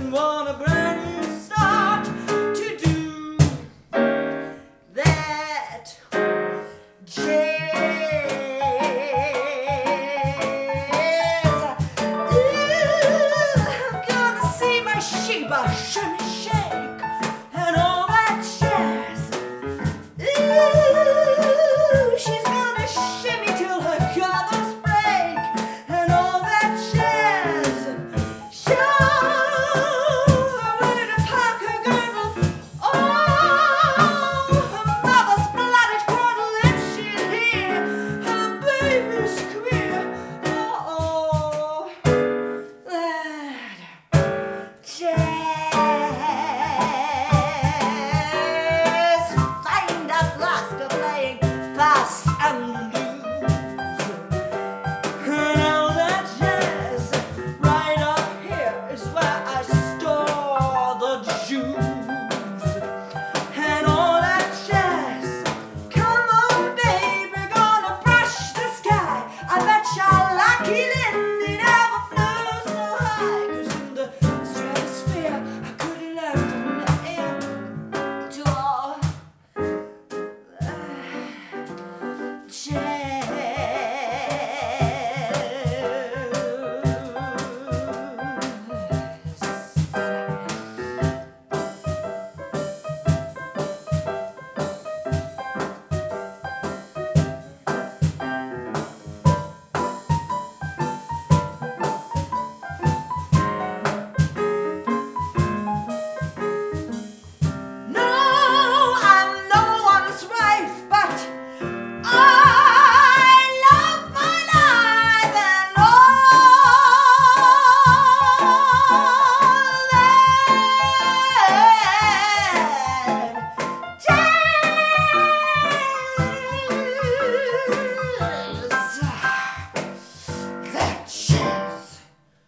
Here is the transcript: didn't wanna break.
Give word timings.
didn't 0.00 0.12
wanna 0.12 0.54
break. 0.54 0.79